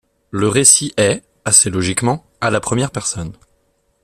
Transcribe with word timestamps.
Le 0.31 0.47
récit 0.47 0.95
est, 0.97 1.21
assez 1.45 1.69
logiquement, 1.69 2.25
à 2.41 2.49
la 2.49 2.59
première 2.59 2.89
personne. 2.89 3.33